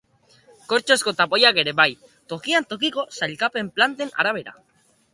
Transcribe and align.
Kortxozko 0.71 1.13
tapoiak 1.19 1.59
ere 1.65 1.75
bai, 1.81 1.87
tokian 2.33 2.69
tokiko 2.75 3.07
sailkapen 3.21 3.73
planten 3.79 4.15
arabera. 4.25 4.61